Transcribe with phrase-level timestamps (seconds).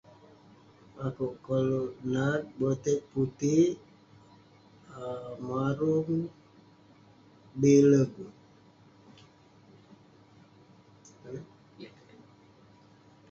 [1.05, 3.75] Akouk koluk nat boteg putik,
[5.09, 6.13] um marung,
[7.59, 8.13] bilep.